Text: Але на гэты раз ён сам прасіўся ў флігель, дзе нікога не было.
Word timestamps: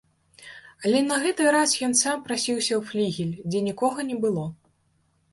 Але 0.85 0.99
на 1.09 1.17
гэты 1.25 1.43
раз 1.55 1.75
ён 1.87 1.91
сам 1.99 2.23
прасіўся 2.29 2.73
ў 2.77 2.79
флігель, 2.91 3.35
дзе 3.49 3.59
нікога 3.67 4.07
не 4.09 4.17
было. 4.25 4.47